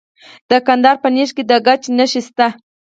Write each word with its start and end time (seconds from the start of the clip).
د 0.49 0.51
کندهار 0.67 0.97
په 1.03 1.09
نیش 1.15 1.29
کې 1.35 1.43
د 1.49 1.51
ګچ 1.65 1.83
نښې 1.97 2.21
شته. 2.27 2.47